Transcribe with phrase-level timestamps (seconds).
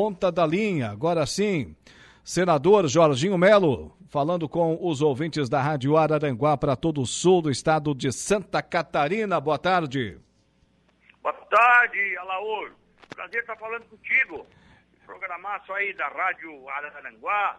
[0.00, 1.74] Ponta da linha, agora sim.
[2.22, 7.50] Senador Jorginho Melo, falando com os ouvintes da Rádio Araranguá para todo o sul do
[7.50, 9.40] estado de Santa Catarina.
[9.40, 10.16] Boa tarde.
[11.20, 12.70] Boa tarde, Alaor.
[13.12, 14.46] Prazer estar falando contigo.
[15.04, 17.58] Programaço aí da Rádio Araranguá.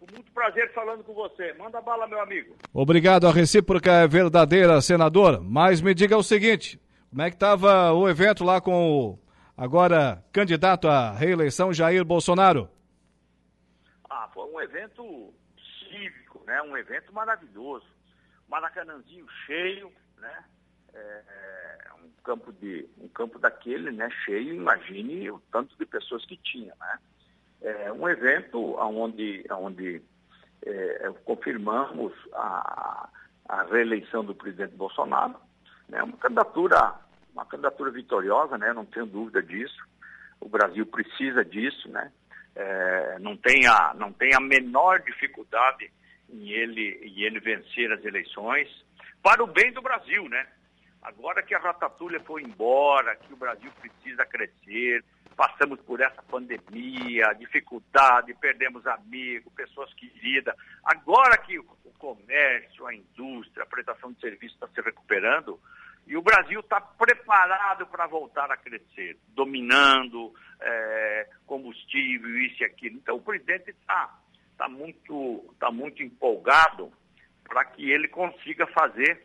[0.00, 1.52] Com muito prazer falando com você.
[1.52, 2.56] Manda bala, meu amigo.
[2.74, 5.40] Obrigado, a recíproca é verdadeira, senador.
[5.40, 9.25] Mas me diga o seguinte, como é que estava o evento lá com o
[9.56, 12.68] agora candidato à reeleição Jair Bolsonaro?
[14.08, 15.32] Ah, foi um evento
[15.78, 16.60] cívico, né?
[16.62, 17.86] Um evento maravilhoso.
[18.48, 20.44] Maracanãzinho cheio, né?
[20.94, 24.08] É, é, um campo de um campo daquele, né?
[24.24, 24.54] Cheio.
[24.54, 26.98] Imagine o tanto de pessoas que tinha, né?
[27.62, 30.02] É um evento onde, onde
[30.64, 33.08] é, confirmamos a,
[33.48, 35.36] a reeleição do presidente Bolsonaro,
[35.88, 36.02] né?
[36.02, 36.94] Uma candidatura
[37.36, 38.72] uma candidatura vitoriosa, né?
[38.72, 39.86] Não tenho dúvida disso.
[40.40, 42.10] O Brasil precisa disso, né?
[42.54, 45.92] É, não, tem a, não tem a menor dificuldade
[46.30, 48.68] em ele, em ele vencer as eleições,
[49.22, 50.46] para o bem do Brasil, né?
[51.02, 55.04] Agora que a ratatouille foi embora, que o Brasil precisa crescer,
[55.36, 60.54] passamos por essa pandemia, dificuldade, perdemos amigos, pessoas queridas.
[60.82, 61.64] Agora que o
[61.98, 65.60] comércio, a indústria, a prestação de serviços está se recuperando,
[66.06, 72.96] e o Brasil está preparado para voltar a crescer, dominando é, combustível, isso e aquilo.
[72.96, 74.16] Então o presidente está
[74.56, 76.92] tá muito, tá muito empolgado
[77.44, 79.20] para que ele consiga fazer,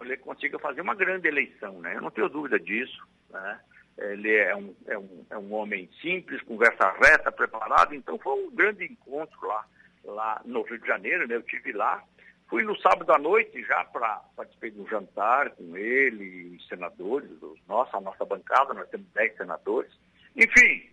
[0.00, 1.96] ele consiga fazer uma grande eleição, né?
[1.96, 3.60] Eu não tenho dúvida disso, né?
[3.98, 8.54] Ele é um, é, um, é um homem simples, conversa reta, preparado, então foi um
[8.54, 9.64] grande encontro lá,
[10.04, 11.36] lá no Rio de Janeiro, né?
[11.36, 12.02] Eu tive lá,
[12.48, 17.30] Fui no sábado à noite já para participar de um jantar com ele, os senadores,
[17.42, 19.92] os, nossa, a nossa bancada, nós temos 10 senadores.
[20.36, 20.88] Enfim,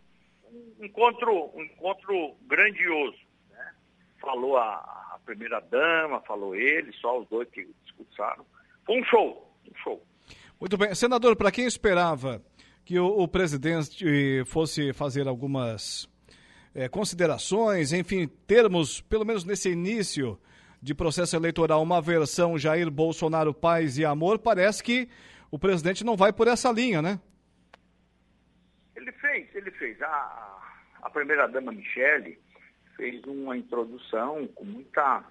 [0.52, 3.18] um encontro, um encontro grandioso.
[3.52, 3.74] Né?
[4.20, 4.76] Falou a,
[5.14, 8.44] a primeira-dama, falou ele, só os dois que discursaram.
[8.86, 10.04] Foi um show, um show.
[10.60, 10.96] Muito bem.
[10.96, 12.42] Senador, para quem esperava
[12.84, 16.10] que o, o, presidente fosse fazer algumas
[16.74, 20.40] é, considerações, enfim, termos, pelo menos nesse início
[20.84, 25.08] de processo eleitoral uma versão Jair Bolsonaro paz e amor, parece que
[25.50, 27.22] o presidente não vai por essa linha, né?
[28.94, 30.02] Ele fez, ele fez.
[30.02, 30.60] A,
[31.04, 32.38] a primeira-dama Michele
[32.98, 35.24] fez uma introdução com muita,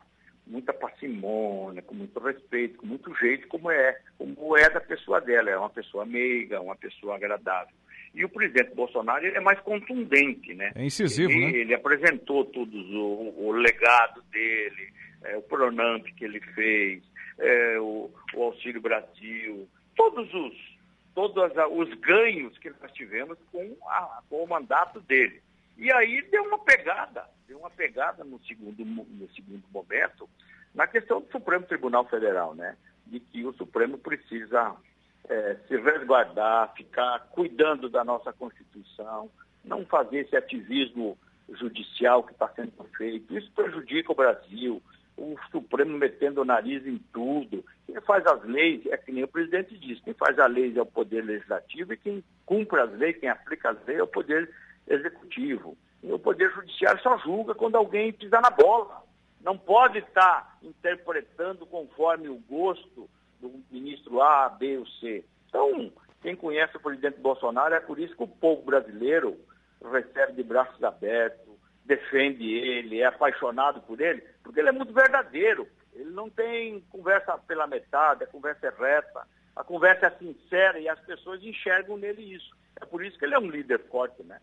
[0.47, 5.51] muita parcimônia, com muito respeito, com muito jeito, como é, como é da pessoa dela.
[5.51, 7.75] É uma pessoa meiga, uma pessoa agradável.
[8.15, 10.73] E o presidente Bolsonaro é mais contundente, né?
[10.75, 11.59] É incisivo, ele, né?
[11.59, 14.93] Ele apresentou todos o, o legado dele,
[15.25, 17.03] é, o Pronamp que ele fez,
[17.39, 20.55] é, o, o, Auxílio Brasil, todos os,
[21.15, 25.43] todos os ganhos que nós tivemos com, a, com o mandato dele.
[25.77, 30.29] E aí deu uma pegada, deu uma pegada no segundo, no segundo momento,
[30.75, 32.77] na questão do Supremo Tribunal Federal, né?
[33.07, 34.77] De que o Supremo precisa
[35.29, 39.31] é, se resguardar, ficar cuidando da nossa Constituição,
[39.65, 41.19] não fazer esse ativismo
[41.51, 43.37] judicial que está sendo feito.
[43.37, 44.83] Isso prejudica o Brasil,
[45.17, 47.65] o Supremo metendo o nariz em tudo.
[47.87, 50.83] Quem faz as leis, é que nem o presidente diz, quem faz as leis é
[50.83, 54.51] o Poder Legislativo e quem cumpre as leis, quem aplica as leis é o Poder
[54.89, 55.77] Executivo.
[56.03, 59.03] E o Poder Judiciário só julga quando alguém pisa na bola.
[59.43, 63.09] Não pode estar interpretando conforme o gosto
[63.41, 65.25] do ministro A, B ou C.
[65.49, 65.93] Então,
[66.23, 69.37] quem conhece o presidente Bolsonaro é por isso que o povo brasileiro
[69.91, 71.52] recebe de braços abertos,
[71.85, 75.67] defende ele, é apaixonado por ele, porque ele é muito verdadeiro.
[75.93, 80.89] Ele não tem conversa pela metade, a conversa é reta, a conversa é sincera e
[80.89, 82.51] as pessoas enxergam nele isso.
[82.81, 84.41] É por isso que ele é um líder forte, né?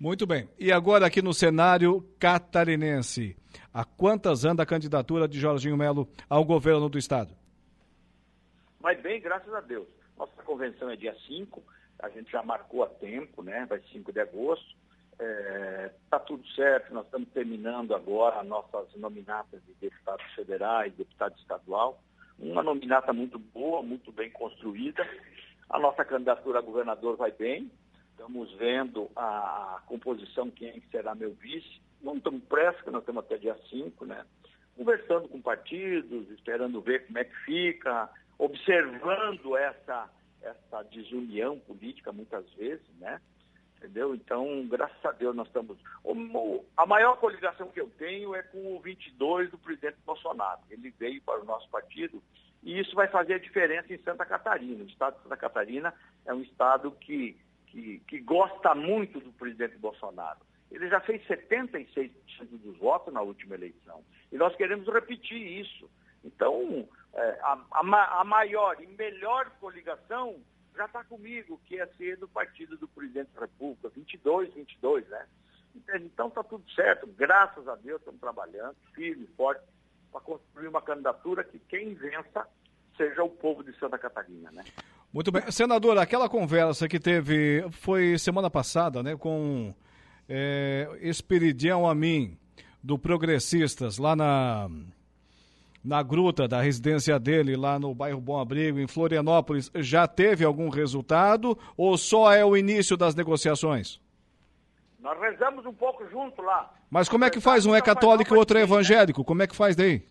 [0.00, 0.48] Muito bem.
[0.58, 3.36] E agora aqui no cenário catarinense,
[3.74, 7.34] a quantas anda a candidatura de Jorginho Melo ao governo do estado?
[8.80, 9.88] Vai bem, graças a Deus.
[10.16, 11.62] Nossa convenção é dia 5,
[11.98, 13.66] a gente já marcou a tempo, né?
[13.68, 14.76] Vai 5 de agosto.
[15.18, 21.36] Está é, tá tudo certo, nós estamos terminando agora nossas nominatas de deputados federais, deputado
[21.38, 22.00] estadual.
[22.38, 25.04] Uma nominata muito boa, muito bem construída.
[25.68, 27.68] A nossa candidatura a governador vai bem.
[28.12, 31.80] Estamos vendo a composição, quem é será meu vice.
[32.00, 34.24] Não estamos pressa, que nós estamos até dia 5, né?
[34.76, 40.08] Conversando com partidos, esperando ver como é que fica, observando essa,
[40.40, 43.20] essa desunião política muitas vezes, né?
[43.78, 44.12] Entendeu?
[44.12, 45.78] Então, graças a Deus, nós estamos.
[46.76, 50.60] A maior coligação que eu tenho é com o 22 do presidente Bolsonaro.
[50.68, 52.20] Ele veio para o nosso partido
[52.62, 54.82] e isso vai fazer a diferença em Santa Catarina.
[54.82, 55.94] O estado de Santa Catarina
[56.26, 57.38] é um estado que,
[57.68, 60.40] que, que gosta muito do presidente Bolsonaro.
[60.70, 62.10] Ele já fez 76%
[62.50, 64.04] dos votos na última eleição.
[64.30, 65.88] E nós queremos repetir isso.
[66.24, 70.36] Então, é, a, a, a, maior e melhor coligação
[70.78, 75.26] já está comigo, que é ser do partido do presidente da República, 22, 22, né?
[75.96, 79.60] Então está tudo certo, graças a Deus estamos trabalhando, firme, forte,
[80.12, 82.46] para construir uma candidatura que quem vença
[82.96, 84.64] seja o povo de Santa Catarina, né?
[85.12, 85.50] Muito bem.
[85.50, 89.74] Senador, aquela conversa que teve, foi semana passada, né, com
[90.28, 92.38] é, Esperidião Amin,
[92.82, 94.70] do Progressistas, lá na,
[95.84, 100.68] na gruta da residência dele, lá no bairro Bom Abrigo, em Florianópolis, já teve algum
[100.68, 104.00] resultado ou só é o início das negociações?
[104.98, 106.74] Nós rezamos um pouco junto lá.
[106.90, 107.64] Mas como é que faz?
[107.64, 109.24] Um é católico e o outro é evangélico.
[109.24, 110.04] Como é que faz daí?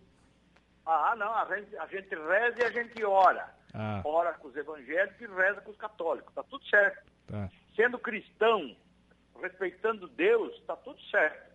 [0.86, 3.54] Ah, não, a gente, a gente reza e a gente ora.
[3.74, 4.02] Ah.
[4.06, 6.30] Ora com os evangélicos e reza com os católicos.
[6.30, 7.12] Está tudo certo.
[7.28, 7.50] Tá.
[7.76, 8.76] Sendo cristão,
[9.42, 11.52] respeitando Deus, está tudo certo.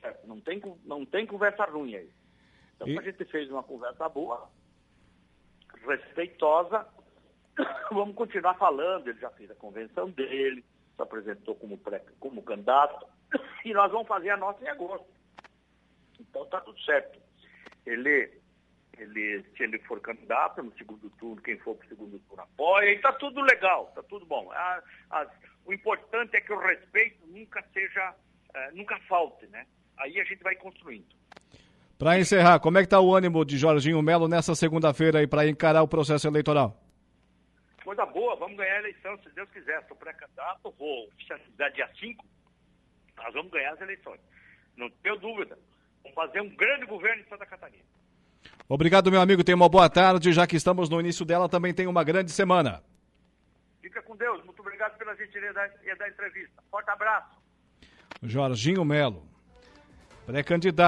[0.00, 0.26] certo.
[0.26, 2.10] Não, tem, não tem conversa ruim aí.
[2.76, 2.98] Então e...
[2.98, 4.48] a gente fez uma conversa boa,
[5.86, 6.86] respeitosa.
[7.90, 9.08] Vamos continuar falando.
[9.08, 10.64] Ele já fez a convenção dele,
[10.94, 13.06] se apresentou como, pré, como candidato.
[13.64, 15.08] E nós vamos fazer a nossa em agosto.
[16.20, 17.20] Então está tudo certo.
[17.84, 18.30] Ele
[18.98, 22.90] ele, se ele for candidato no segundo turno, quem for para o segundo turno apoia,
[22.90, 24.50] e está tudo legal, está tudo bom.
[24.52, 25.26] A, a,
[25.64, 28.14] o importante é que o respeito nunca seja,
[28.54, 29.66] uh, nunca falte, né?
[29.98, 31.14] Aí a gente vai construindo.
[31.98, 35.48] Para encerrar, como é que está o ânimo de Jorginho Melo nessa segunda-feira aí para
[35.48, 36.76] encarar o processo eleitoral?
[37.82, 39.82] Coisa boa, vamos ganhar a eleição, se Deus quiser.
[39.88, 42.24] Sou pré-candidato, vou oficializar dia 5,
[43.16, 44.20] nós vamos ganhar as eleições.
[44.76, 45.58] Não tenho dúvida.
[46.02, 47.84] Vamos fazer um grande governo em Santa Catarina.
[48.68, 49.42] Obrigado, meu amigo.
[49.42, 50.32] Tenha uma boa tarde.
[50.32, 52.82] Já que estamos no início dela, também tem uma grande semana.
[53.80, 54.44] Fica com Deus.
[54.44, 55.54] Muito obrigado pela gentileza
[55.98, 56.62] da entrevista.
[56.70, 57.40] Forte abraço.
[58.22, 59.26] Jorginho Melo,
[60.26, 60.84] pré-candidato.